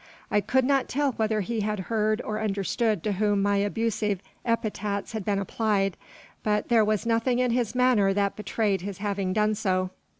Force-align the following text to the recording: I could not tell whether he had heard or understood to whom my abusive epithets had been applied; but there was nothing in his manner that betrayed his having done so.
I 0.31 0.41
could 0.41 0.65
not 0.65 0.89
tell 0.89 1.11
whether 1.11 1.41
he 1.41 1.59
had 1.61 1.81
heard 1.81 2.23
or 2.25 2.41
understood 2.41 3.03
to 3.03 3.11
whom 3.11 3.43
my 3.43 3.57
abusive 3.57 4.19
epithets 4.43 5.11
had 5.11 5.23
been 5.23 5.37
applied; 5.37 5.95
but 6.41 6.69
there 6.69 6.83
was 6.83 7.05
nothing 7.05 7.37
in 7.37 7.51
his 7.51 7.75
manner 7.75 8.11
that 8.11 8.35
betrayed 8.35 8.81
his 8.81 8.97
having 8.97 9.31
done 9.31 9.53
so. 9.53 9.91